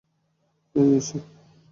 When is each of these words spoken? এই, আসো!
এই, 0.75 0.89
আসো! 0.97 1.17